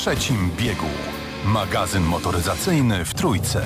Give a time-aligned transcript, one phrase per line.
[0.00, 0.86] trzecim biegu.
[1.44, 3.62] Magazyn motoryzacyjny w Trójce.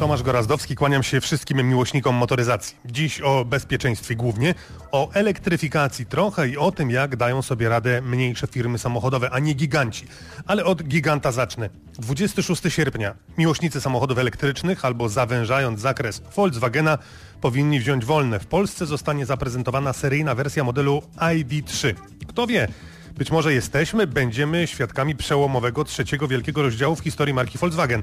[0.00, 2.76] Tomasz Gorazdowski, kłaniam się wszystkim miłośnikom motoryzacji.
[2.84, 4.54] Dziś o bezpieczeństwie głównie,
[4.92, 9.54] o elektryfikacji trochę i o tym, jak dają sobie radę mniejsze firmy samochodowe, a nie
[9.54, 10.06] giganci.
[10.46, 11.70] Ale od giganta zacznę.
[11.98, 13.14] 26 sierpnia.
[13.38, 16.98] Miłośnicy samochodów elektrycznych albo zawężając zakres Volkswagena
[17.40, 18.38] powinni wziąć wolne.
[18.38, 21.94] W Polsce zostanie zaprezentowana seryjna wersja modelu ID3.
[22.28, 22.68] Kto wie,
[23.16, 28.02] być może jesteśmy, będziemy świadkami przełomowego trzeciego wielkiego rozdziału w historii marki Volkswagen.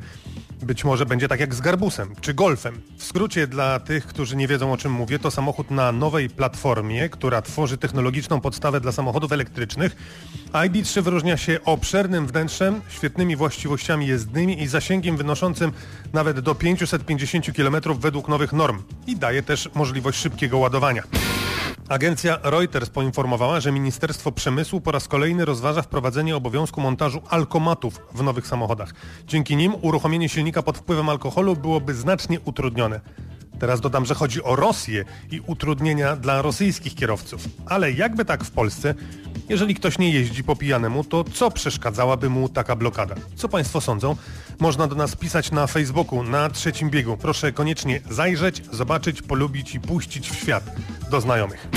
[0.61, 2.81] Być może będzie tak jak z Garbusem czy Golfem.
[2.97, 7.09] W skrócie dla tych, którzy nie wiedzą o czym mówię, to samochód na nowej platformie,
[7.09, 9.95] która tworzy technologiczną podstawę dla samochodów elektrycznych.
[10.51, 15.71] ID3 wyróżnia się obszernym wnętrzem, świetnymi właściwościami jezdnymi i zasięgiem wynoszącym
[16.13, 18.83] nawet do 550 km według nowych norm.
[19.07, 21.03] I daje też możliwość szybkiego ładowania.
[21.89, 28.23] Agencja Reuters poinformowała, że Ministerstwo Przemysłu po raz kolejny rozważa wprowadzenie obowiązku montażu alkomatów w
[28.23, 28.93] nowych samochodach.
[29.27, 33.01] Dzięki nim uruchomienie silnika pod wpływem alkoholu byłoby znacznie utrudnione.
[33.59, 37.41] Teraz dodam, że chodzi o Rosję i utrudnienia dla rosyjskich kierowców.
[37.65, 38.95] Ale jakby tak w Polsce,
[39.49, 43.15] jeżeli ktoś nie jeździ po pijanemu, to co przeszkadzałaby mu taka blokada?
[43.35, 44.15] Co Państwo sądzą?
[44.59, 47.17] Można do nas pisać na Facebooku, na trzecim biegu.
[47.17, 50.63] Proszę koniecznie zajrzeć, zobaczyć, polubić i puścić w świat
[51.11, 51.67] do znajomych.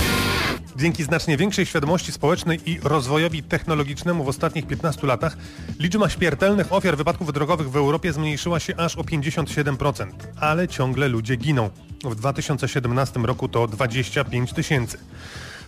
[0.76, 5.36] Dzięki znacznie większej świadomości społecznej i rozwojowi technologicznemu w ostatnich 15 latach
[5.78, 10.06] liczba śmiertelnych ofiar wypadków drogowych w Europie zmniejszyła się aż o 57%,
[10.40, 11.70] ale ciągle ludzie giną.
[12.04, 14.98] W 2017 roku to 25 tysięcy.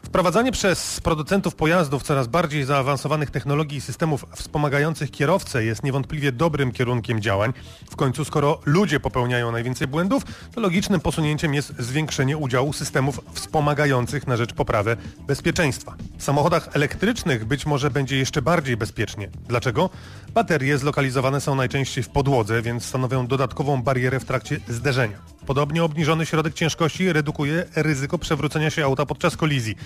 [0.02, 6.72] Wprowadzanie przez producentów pojazdów coraz bardziej zaawansowanych technologii i systemów wspomagających kierowcę jest niewątpliwie dobrym
[6.72, 7.52] kierunkiem działań.
[7.90, 10.22] W końcu, skoro ludzie popełniają najwięcej błędów,
[10.54, 15.94] to logicznym posunięciem jest zwiększenie udziału systemów wspomagających na rzecz poprawy bezpieczeństwa.
[16.18, 19.28] W samochodach elektrycznych być może będzie jeszcze bardziej bezpiecznie.
[19.48, 19.90] Dlaczego?
[20.34, 25.18] Baterie zlokalizowane są najczęściej w podłodze, więc stanowią dodatkową barierę w trakcie zderzenia.
[25.48, 29.76] Podobnie obniżony środek ciężkości redukuje ryzyko przewrócenia się auta podczas kolizji.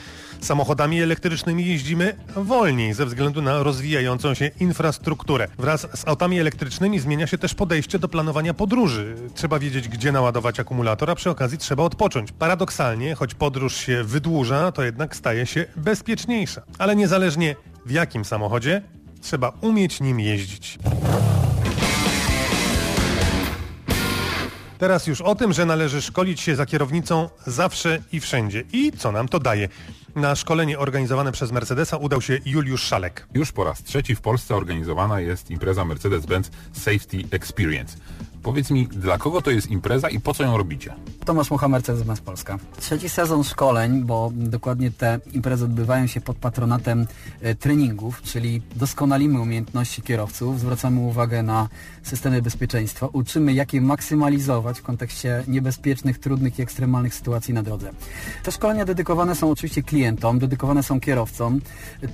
[0.41, 5.49] Samochodami elektrycznymi jeździmy wolniej ze względu na rozwijającą się infrastrukturę.
[5.59, 9.17] Wraz z autami elektrycznymi zmienia się też podejście do planowania podróży.
[9.35, 12.33] Trzeba wiedzieć, gdzie naładować akumulator, a przy okazji trzeba odpocząć.
[12.33, 16.63] Paradoksalnie, choć podróż się wydłuża, to jednak staje się bezpieczniejsza.
[16.79, 17.57] Ale niezależnie
[17.87, 18.83] w jakim samochodzie,
[19.21, 20.79] trzeba umieć nim jeździć.
[24.83, 28.65] Teraz już o tym, że należy szkolić się za kierownicą zawsze i wszędzie.
[28.73, 29.69] I co nam to daje?
[30.15, 33.27] Na szkolenie organizowane przez Mercedesa udał się Juliusz Szalek.
[33.35, 37.97] Już po raz trzeci w Polsce organizowana jest impreza Mercedes-Benz Safety Experience.
[38.43, 40.95] Powiedz mi, dla kogo to jest impreza i po co ją robicie?
[41.25, 42.59] Tomasz Mucha, Mercedes-Benz Polska.
[42.81, 47.07] Trzeci sezon szkoleń, bo dokładnie te imprezy odbywają się pod patronatem
[47.41, 51.69] e, treningów, czyli doskonalimy umiejętności kierowców, zwracamy uwagę na
[52.03, 57.91] systemy bezpieczeństwa, uczymy jak je maksymalizować w kontekście niebezpiecznych, trudnych i ekstremalnych sytuacji na drodze.
[58.43, 60.02] Te szkolenia dedykowane są oczywiście klientom,
[60.39, 61.61] dedykowane są kierowcom,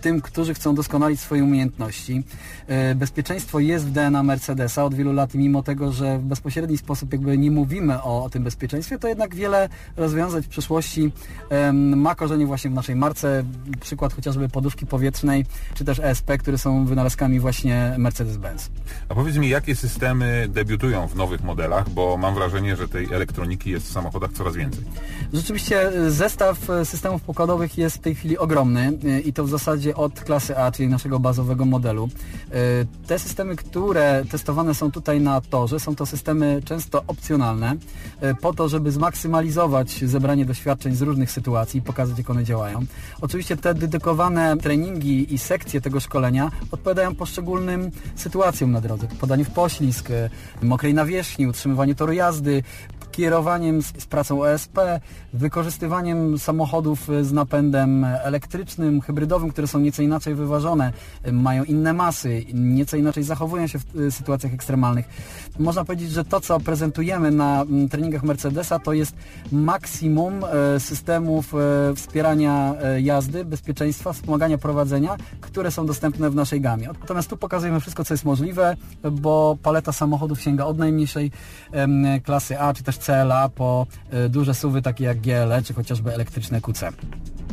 [0.00, 2.22] tym, którzy chcą doskonalić swoje umiejętności.
[2.66, 7.12] E, bezpieczeństwo jest w DNA Mercedesa od wielu lat, mimo tego, że w bezpośredni sposób
[7.12, 11.12] jakby nie mówimy o, o tym bezpieczeństwie, to jednak wiele rozwiązań w przyszłości
[11.96, 13.44] ma korzenie właśnie w naszej marce.
[13.80, 15.44] Przykład chociażby poduszki powietrznej,
[15.74, 18.70] czy też ESP, które są wynalazkami właśnie Mercedes-Benz.
[19.08, 23.70] A powiedz mi, jakie systemy debiutują w nowych modelach, bo mam wrażenie, że tej elektroniki
[23.70, 24.84] jest w samochodach coraz więcej.
[25.32, 29.48] Rzeczywiście e, zestaw e, systemów pokładowych jest w tej chwili ogromny e, i to w
[29.48, 32.08] zasadzie od klasy A, czyli naszego bazowego modelu.
[33.06, 37.76] Te systemy, które testowane są tutaj na torze, są to systemy często opcjonalne,
[38.40, 42.84] po to, żeby zmaksymalizować zebranie doświadczeń z różnych sytuacji i pokazać, jak one działają.
[43.20, 49.08] Oczywiście te dedykowane treningi i sekcje tego szkolenia odpowiadają poszczególnym sytuacjom na drodze.
[49.20, 50.08] Podanie w poślizg,
[50.62, 52.62] mokrej nawierzchni, utrzymywanie toru jazdy,
[53.18, 54.78] kierowaniem z, z pracą OSP,
[55.32, 60.92] wykorzystywaniem samochodów z napędem elektrycznym, hybrydowym, które są nieco inaczej wyważone,
[61.32, 65.08] mają inne masy, nieco inaczej zachowują się w y, sytuacjach ekstremalnych.
[65.58, 69.16] Można powiedzieć, że to, co prezentujemy na treningach Mercedesa, to jest
[69.52, 71.58] maksimum e, systemów e,
[71.94, 76.88] wspierania e, jazdy, bezpieczeństwa, wspomagania prowadzenia, które są dostępne w naszej gamie.
[77.00, 78.76] Natomiast tu pokazujemy wszystko, co jest możliwe,
[79.12, 81.30] bo paleta samochodów sięga od najmniejszej
[82.24, 83.86] klasy A, czy też CLA po
[84.28, 86.92] duże suwy takie jak GLE, czy chociażby elektryczne QC.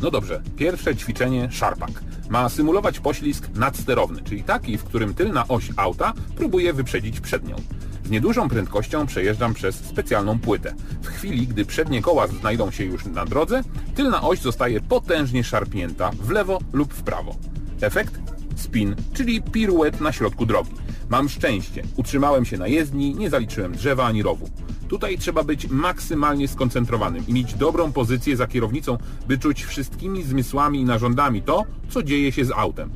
[0.02, 1.90] No dobrze, pierwsze ćwiczenie Sharpak.
[2.28, 7.56] Ma symulować poślizg nadsterowny, czyli taki, w którym tylna oś auta próbuje wyprzedzić przednią.
[8.04, 10.74] Z niedużą prędkością przejeżdżam przez specjalną płytę.
[11.02, 13.62] W chwili, gdy przednie koła znajdą się już na drodze,
[13.94, 17.36] tylna oś zostaje potężnie szarpnięta w lewo lub w prawo.
[17.80, 18.20] Efekt?
[18.56, 20.70] Spin, czyli piruet na środku drogi.
[21.10, 21.82] Mam szczęście.
[21.96, 24.50] Utrzymałem się na jezdni, nie zaliczyłem drzewa ani rowu.
[24.88, 28.98] Tutaj trzeba być maksymalnie skoncentrowanym i mieć dobrą pozycję za kierownicą,
[29.28, 32.90] by czuć wszystkimi zmysłami i narządami to, co dzieje się z autem.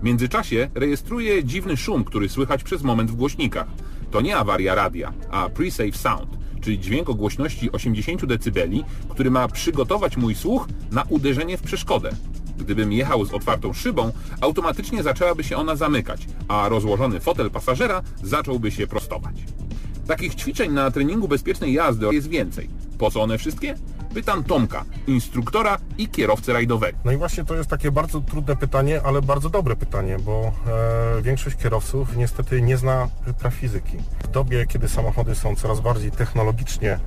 [0.00, 3.66] W międzyczasie rejestruję dziwny szum, który słychać przez moment w głośnikach.
[4.10, 8.60] To nie awaria radia, a pre-save sound, czyli dźwięk o głośności 80 dB,
[9.08, 12.10] który ma przygotować mój słuch na uderzenie w przeszkodę.
[12.62, 18.70] Gdybym jechał z otwartą szybą, automatycznie zaczęłaby się ona zamykać, a rozłożony fotel pasażera zacząłby
[18.70, 19.34] się prostować.
[20.06, 22.68] Takich ćwiczeń na treningu bezpiecznej jazdy jest więcej.
[22.98, 23.74] Po co one wszystkie?
[24.14, 26.98] Pytam Tomka, instruktora i kierowcę rajdowego.
[27.04, 30.52] No i właśnie to jest takie bardzo trudne pytanie, ale bardzo dobre pytanie, bo
[31.18, 33.96] e, większość kierowców niestety nie zna praw fizyki.
[34.24, 36.98] W dobie, kiedy samochody są coraz bardziej technologicznie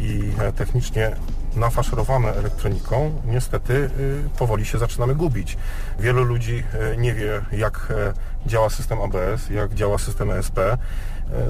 [0.00, 1.16] i e, technicznie
[1.56, 3.90] nafaszerowane elektroniką, niestety y,
[4.38, 5.56] powoli się zaczynamy gubić.
[5.98, 8.12] Wielu ludzi y, nie wie, jak e,
[8.48, 10.58] działa system ABS, jak działa system ESP.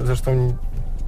[0.03, 0.57] Zresztą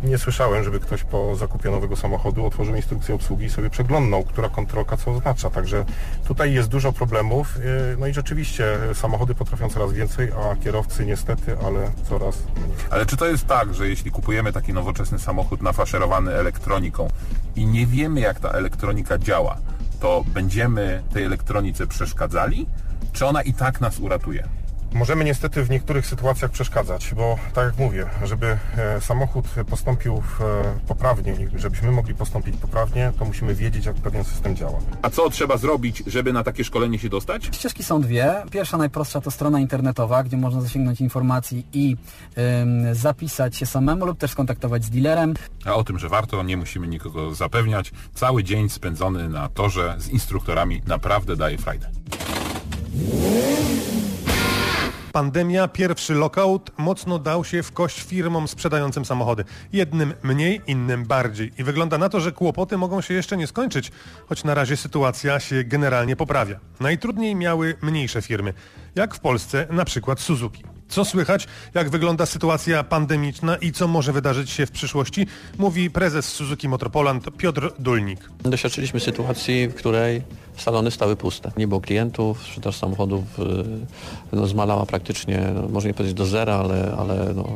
[0.03, 4.49] nie słyszałem, żeby ktoś po zakupie nowego samochodu otworzył instrukcję obsługi i sobie przeglądnął, która
[4.49, 5.49] kontrolka co oznacza.
[5.49, 5.85] Także
[6.27, 7.57] tutaj jest dużo problemów.
[7.57, 12.77] y, No i rzeczywiście y, samochody potrafią coraz więcej, a kierowcy niestety, ale coraz mniej.
[12.89, 17.07] Ale czy to jest tak, że jeśli kupujemy taki nowoczesny samochód nafaszerowany elektroniką
[17.55, 19.57] i nie wiemy jak ta elektronika działa,
[19.99, 22.67] to będziemy tej elektronice przeszkadzali?
[23.13, 24.47] Czy ona i tak nas uratuje?
[24.93, 30.21] Możemy niestety w niektórych sytuacjach przeszkadzać, bo tak jak mówię, żeby e, samochód postąpił e,
[30.87, 34.79] poprawnie, i żebyśmy mogli postąpić poprawnie, to musimy wiedzieć, jak pewien system działa.
[35.01, 37.45] A co trzeba zrobić, żeby na takie szkolenie się dostać?
[37.45, 38.35] Ścieżki są dwie.
[38.51, 41.97] Pierwsza, najprostsza to strona internetowa, gdzie można zasięgnąć informacji i
[42.61, 45.33] ym, zapisać się samemu lub też skontaktować z dealerem.
[45.65, 47.91] A o tym, że warto, nie musimy nikogo zapewniać.
[48.13, 51.89] Cały dzień spędzony na torze z instruktorami naprawdę daje frajdę.
[55.17, 59.43] Pandemia, pierwszy lockout mocno dał się w kość firmom sprzedającym samochody.
[59.73, 61.51] Jednym mniej, innym bardziej.
[61.57, 63.91] I wygląda na to, że kłopoty mogą się jeszcze nie skończyć,
[64.29, 66.59] choć na razie sytuacja się generalnie poprawia.
[66.79, 68.53] Najtrudniej miały mniejsze firmy,
[68.95, 70.63] jak w Polsce na przykład Suzuki.
[70.87, 75.27] Co słychać, jak wygląda sytuacja pandemiczna i co może wydarzyć się w przyszłości,
[75.57, 78.29] mówi prezes Suzuki Motorpoland Piotr Dulnik.
[78.39, 80.21] Doświadczyliśmy sytuacji, w której
[80.57, 81.51] salony stały puste.
[81.57, 83.43] Nie było klientów, sprzedaż samochodów y,
[84.31, 87.47] no, zmalała praktycznie, no, można nie powiedzieć do zera, ale, ale no,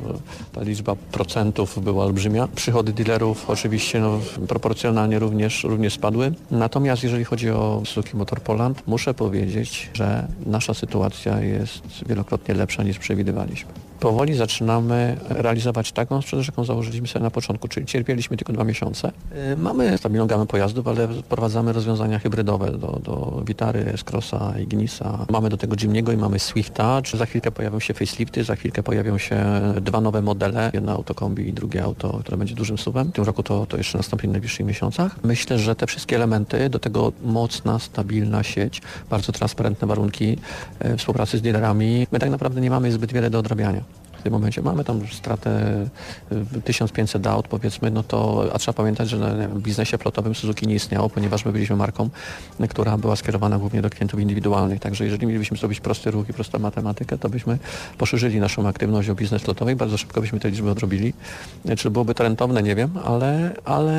[0.54, 2.48] ta liczba procentów była olbrzymia.
[2.56, 6.34] Przychody dealerów oczywiście no, proporcjonalnie również, również spadły.
[6.52, 12.84] Natomiast jeżeli chodzi o Suzuki Motor Poland, muszę powiedzieć, że nasza sytuacja jest wielokrotnie lepsza
[12.84, 13.91] niż przewidywaliśmy.
[14.02, 19.12] Powoli zaczynamy realizować taką sprzedaż, jaką założyliśmy sobie na początku, czyli cierpieliśmy tylko dwa miesiące.
[19.54, 25.26] Y, Mamy stabilną gamę pojazdów, ale wprowadzamy rozwiązania hybrydowe do, do Vitary, S-Crossa, Ignisa.
[25.30, 27.02] Mamy do tego Jimniego i mamy Swifta.
[27.14, 29.46] Za chwilkę pojawią się facelifty, za chwilkę pojawią się
[29.82, 30.72] dwa nowe modele.
[30.74, 33.08] Jedno auto kombi i drugie auto, które będzie dużym suwem.
[33.08, 35.24] W tym roku to, to jeszcze nastąpi w najbliższych miesiącach.
[35.24, 40.38] Myślę, że te wszystkie elementy, do tego mocna, stabilna sieć, bardzo transparentne warunki
[40.80, 42.08] e, współpracy z dealerami.
[42.12, 43.91] My tak naprawdę nie mamy zbyt wiele do odrabiania.
[44.22, 45.50] W tym momencie mamy tam stratę
[46.58, 50.68] y, 1500 aut powiedzmy, no to a trzeba pamiętać, że na- w biznesie flotowym Suzuki
[50.68, 52.10] nie istniało, ponieważ my byliśmy marką,
[52.60, 54.80] y, która była skierowana głównie do klientów indywidualnych.
[54.80, 57.58] Także jeżeli mielibyśmy zrobić prosty ruch i prostą matematykę, to byśmy
[57.98, 61.14] poszerzyli naszą aktywność o biznes flotowy i bardzo szybko byśmy te liczby odrobili.
[61.70, 63.94] Y, Czy byłoby to rentowne, nie wiem, ale, ale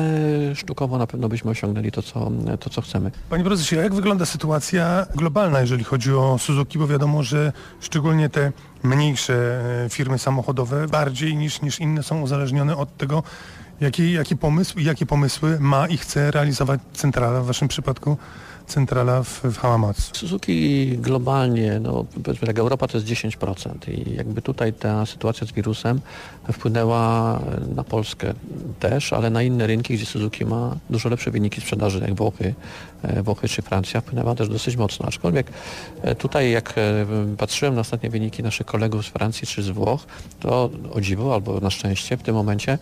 [0.55, 3.11] sztukowo na pewno byśmy osiągnęli to, co, to, co chcemy.
[3.29, 6.79] Panie prezesie, jak wygląda sytuacja globalna, jeżeli chodzi o Suzuki?
[6.79, 8.51] Bo wiadomo, że szczególnie te
[8.83, 13.23] mniejsze e, firmy samochodowe bardziej niż, niż inne są uzależnione od tego,
[13.81, 18.17] jaki, jaki pomysł i jakie pomysły ma i chce realizować centrala, w waszym przypadku
[18.67, 20.15] centrala w, w Hałamatsu.
[20.15, 25.51] Suzuki globalnie, no powiedzmy tak, Europa to jest 10% i jakby tutaj ta sytuacja z
[25.51, 26.01] wirusem
[26.51, 27.39] wpłynęła
[27.75, 28.33] na Polskę
[28.79, 32.53] też, ale na inne rynki, gdzie Suzuki ma dużo lepsze wyniki sprzedaży, jak Włochy,
[33.23, 35.05] Włochy czy Francja, wpłynęła też dosyć mocno.
[35.07, 35.47] Aczkolwiek
[36.01, 37.05] e, tutaj jak e,
[37.37, 40.05] patrzyłem na ostatnie wyniki naszych kolegów z Francji czy z Włoch,
[40.39, 42.77] to o dziwo albo na szczęście w tym momencie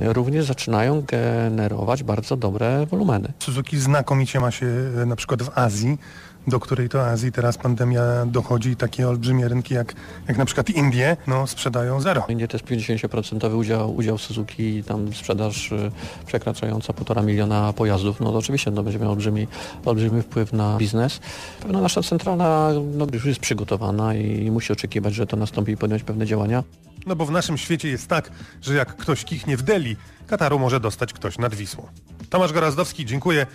[0.00, 3.32] e, również zaczynają generować bardzo dobre wolumeny.
[3.38, 4.66] Suzuki znakomicie ma się
[5.02, 5.98] e, na przykład w Azji,
[6.46, 9.94] do której to Azji teraz pandemia dochodzi i takie olbrzymie rynki jak,
[10.28, 12.24] jak na przykład Indie, no sprzedają zero.
[12.28, 15.90] Indie to jest 50% udział, udział Suzuki, tam sprzedaż y,
[16.26, 18.20] przekraczająca półtora miliona pojazdów.
[18.20, 19.46] No to oczywiście no, będzie miał olbrzymi,
[19.84, 21.20] olbrzymi wpływ na biznes.
[21.62, 26.02] Pewno nasza centralna no, już jest przygotowana i musi oczekiwać, że to nastąpi i podjąć
[26.02, 26.64] pewne działania.
[27.06, 28.30] No bo w naszym świecie jest tak,
[28.62, 31.86] że jak ktoś kichnie w Delhi, Kataru może dostać ktoś nad Wisłą.
[32.30, 33.46] Tomasz Gorazdowski, dziękuję.